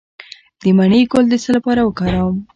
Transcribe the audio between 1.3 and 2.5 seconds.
څه لپاره وکاروم؟